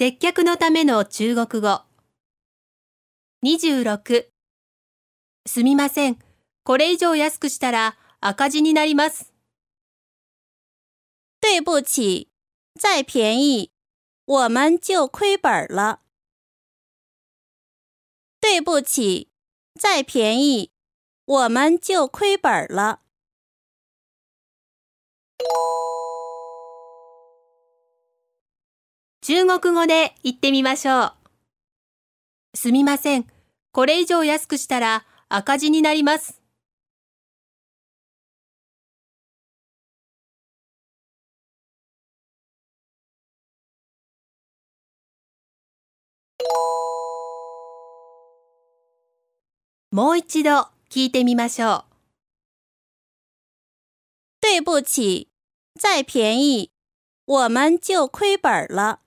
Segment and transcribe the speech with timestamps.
[0.00, 1.82] 接客のための中国語。
[3.42, 4.26] 26
[5.44, 6.18] すみません。
[6.62, 9.34] これ以上安くしたら赤字になります。
[11.40, 12.28] 对不起，
[12.78, 13.72] 再便宜
[14.24, 15.98] 我们就亏本了。
[18.40, 19.32] 对不起，
[19.74, 20.70] 再便宜
[21.24, 23.00] 我们就亏本了。
[29.28, 31.12] 中国語で言ってみましょう。
[32.54, 33.26] すみません。
[33.72, 36.40] これ以上安くしたら赤字になります。
[49.90, 51.84] もう一度聞いてみましょう。
[54.40, 55.28] 对不起，
[55.78, 56.70] 再便宜
[57.26, 59.00] 我们就亏本了。